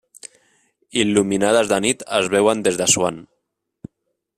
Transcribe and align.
Il·luminades 1.03 1.71
de 1.75 1.79
nit 1.87 2.03
es 2.23 2.33
veuen 2.37 2.67
des 2.69 2.81
d'Assuan. 2.83 3.25